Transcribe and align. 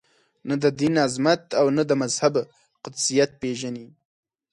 نه 0.47 0.55
د 0.63 0.65
دین 0.79 0.95
عظمت 1.05 1.41
او 1.59 1.65
نه 1.77 1.83
د 1.89 1.91
مذهب 2.01 2.33
قدسیت 2.83 3.31
پېژني. 3.41 3.87